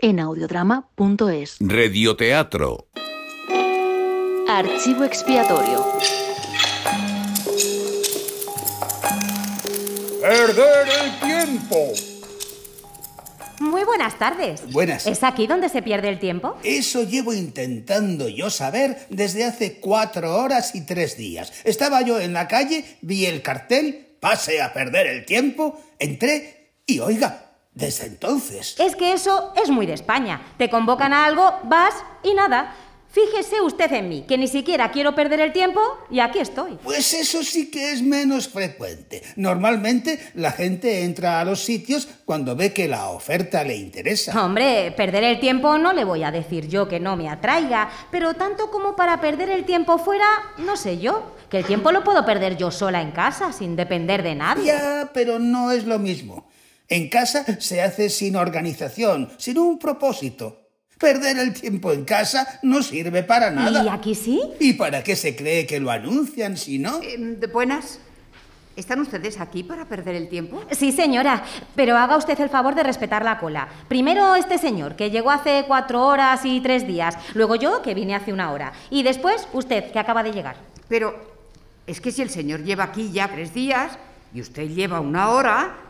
[0.00, 1.56] en audiodrama.es.
[1.60, 2.88] Radioteatro.
[4.48, 5.84] Archivo expiatorio.
[10.20, 11.92] ¡Perder el tiempo!
[13.60, 14.72] Muy buenas tardes.
[14.72, 15.06] Buenas.
[15.06, 16.56] ¿Es aquí donde se pierde el tiempo?
[16.62, 21.52] Eso llevo intentando yo saber desde hace cuatro horas y tres días.
[21.64, 27.00] Estaba yo en la calle, vi el cartel, pase a perder el tiempo, entré y
[27.00, 27.47] oiga,
[27.78, 28.74] desde entonces.
[28.78, 30.42] Es que eso es muy de España.
[30.58, 32.74] Te convocan a algo, vas y nada.
[33.10, 35.80] Fíjese usted en mí, que ni siquiera quiero perder el tiempo
[36.10, 36.78] y aquí estoy.
[36.84, 39.22] Pues eso sí que es menos frecuente.
[39.36, 44.44] Normalmente la gente entra a los sitios cuando ve que la oferta le interesa.
[44.44, 48.34] Hombre, perder el tiempo no le voy a decir yo que no me atraiga, pero
[48.34, 50.26] tanto como para perder el tiempo fuera,
[50.58, 51.34] no sé yo.
[51.48, 54.66] Que el tiempo lo puedo perder yo sola en casa, sin depender de nadie.
[54.66, 56.46] Ya, pero no es lo mismo.
[56.90, 60.68] En casa se hace sin organización, sin un propósito.
[60.98, 63.84] Perder el tiempo en casa no sirve para nada.
[63.84, 64.40] ¿Y aquí sí?
[64.58, 67.00] ¿Y para qué se cree que lo anuncian si no?
[67.02, 68.00] Eh, de buenas.
[68.74, 70.62] ¿Están ustedes aquí para perder el tiempo?
[70.70, 71.44] Sí, señora,
[71.76, 73.68] pero haga usted el favor de respetar la cola.
[73.88, 77.16] Primero este señor, que llegó hace cuatro horas y tres días.
[77.34, 78.72] Luego yo, que vine hace una hora.
[78.88, 80.56] Y después usted, que acaba de llegar.
[80.88, 81.20] Pero
[81.86, 83.98] es que si el señor lleva aquí ya tres días
[84.32, 85.87] y usted lleva una hora,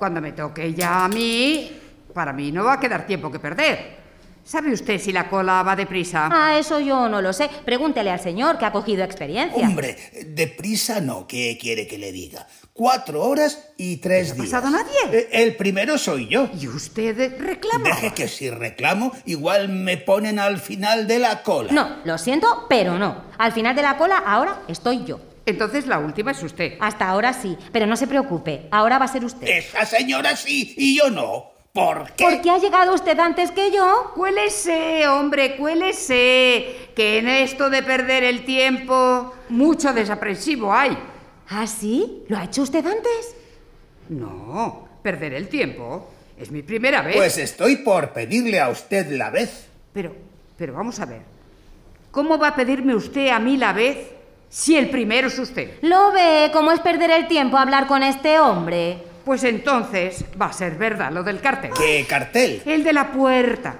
[0.00, 1.70] cuando me toque ya a mí,
[2.12, 4.00] para mí no va a quedar tiempo que perder.
[4.42, 6.28] ¿Sabe usted si la cola va deprisa?
[6.32, 7.48] Ah, eso yo no lo sé.
[7.64, 9.64] Pregúntele al señor que ha cogido experiencia.
[9.64, 12.46] Hombre, deprisa no, ¿qué quiere que le diga?
[12.72, 14.50] Cuatro horas y tres ¿No ha días.
[14.54, 14.96] pasado nadie?
[15.20, 16.48] Eh, El primero soy yo.
[16.58, 17.84] ¿Y usted reclama?
[17.84, 21.70] Deje que si reclamo, igual me ponen al final de la cola.
[21.70, 23.24] No, lo siento, pero no.
[23.36, 25.20] Al final de la cola ahora estoy yo.
[25.46, 26.74] Entonces la última es usted.
[26.80, 29.46] Hasta ahora sí, pero no se preocupe, ahora va a ser usted.
[29.48, 31.50] Esa señora sí y yo no.
[31.72, 32.24] ¿Por qué?
[32.24, 34.12] ¿Por qué ha llegado usted antes que yo?
[34.16, 40.98] Cuélese, hombre, cuélese, que en esto de perder el tiempo mucho desaprensivo hay.
[41.48, 42.24] ¿Ah, sí?
[42.28, 43.36] ¿Lo ha hecho usted antes?
[44.08, 47.16] No, perder el tiempo es mi primera vez.
[47.16, 49.68] Pues estoy por pedirle a usted la vez.
[49.92, 50.14] Pero,
[50.56, 51.22] pero vamos a ver.
[52.10, 54.10] ¿Cómo va a pedirme usted a mí la vez
[54.50, 55.78] si el primero es usted?
[55.80, 58.98] ¿Lo ve cómo es perder el tiempo hablar con este hombre?
[59.24, 61.70] Pues entonces va a ser verdad lo del cartel.
[61.76, 62.60] ¿Qué cartel?
[62.66, 63.78] El de la puerta,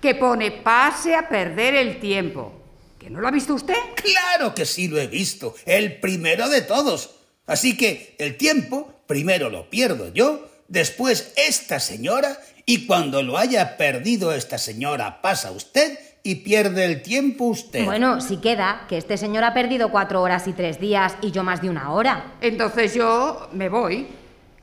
[0.00, 2.52] que pone pase a perder el tiempo.
[2.98, 3.74] ¿Que no lo ha visto usted?
[3.96, 5.56] Claro que sí lo he visto.
[5.66, 7.16] El primero de todos.
[7.46, 13.76] Así que el tiempo primero lo pierdo yo, después esta señora, y cuando lo haya
[13.76, 17.84] perdido esta señora pasa usted y pierde el tiempo usted.
[17.84, 21.42] Bueno, si queda, que este señor ha perdido cuatro horas y tres días y yo
[21.42, 22.34] más de una hora.
[22.40, 24.06] Entonces yo me voy.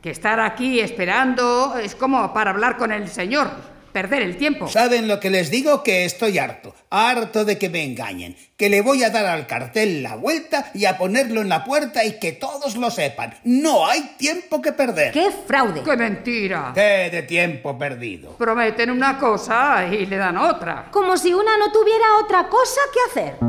[0.01, 3.49] Que estar aquí esperando es como para hablar con el señor.
[3.91, 4.67] Perder el tiempo.
[4.67, 5.83] ¿Saben lo que les digo?
[5.83, 10.03] Que estoy harto, harto de que me engañen, que le voy a dar al cartel
[10.03, 13.35] la vuelta y a ponerlo en la puerta y que todos lo sepan.
[13.43, 15.11] No hay tiempo que perder.
[15.11, 15.81] ¡Qué fraude!
[15.83, 16.71] ¡Qué mentira!
[16.73, 18.35] ¿Qué de tiempo perdido?
[18.37, 20.87] Prometen una cosa y le dan otra.
[20.91, 23.48] Como si una no tuviera otra cosa que hacer.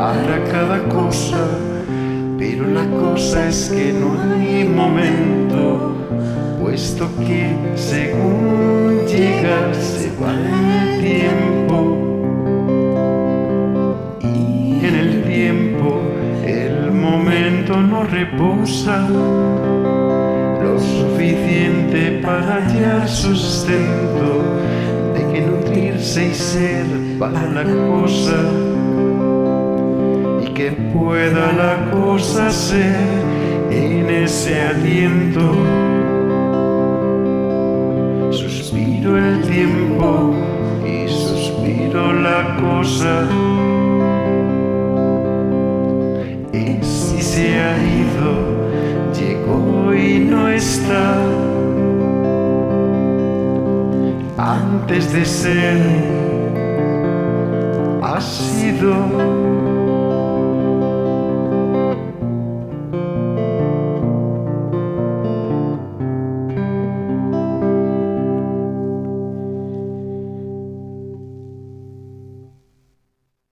[0.00, 1.44] Para cada cosa,
[2.38, 5.94] pero la cosa es que no hay momento,
[6.58, 11.76] puesto que según llega se va el tiempo.
[14.22, 16.00] Y en el tiempo
[16.46, 19.06] el momento no reposa
[20.62, 24.44] lo suficiente para hallar sustento
[25.12, 26.86] de que nutrirse y ser
[27.18, 28.69] para la cosa
[30.60, 32.94] que pueda la cosa ser
[33.70, 35.54] en ese aliento.
[38.30, 40.34] Suspiro el tiempo
[40.84, 43.14] y suspiro la cosa.
[46.52, 48.30] Y si se ha ido
[49.18, 51.06] llegó y no está.
[54.36, 55.78] Antes de ser
[58.02, 59.59] ha sido